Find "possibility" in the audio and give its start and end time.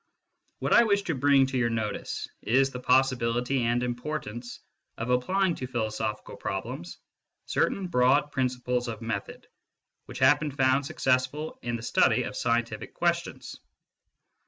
2.79-3.61